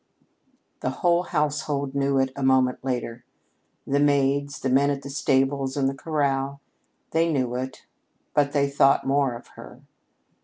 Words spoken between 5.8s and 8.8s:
the corral. They knew it, but they